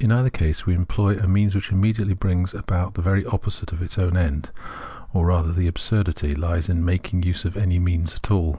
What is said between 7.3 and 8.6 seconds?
of any means at all.